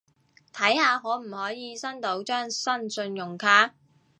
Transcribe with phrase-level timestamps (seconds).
[0.51, 3.75] 睇下可唔可以申到張新信用卡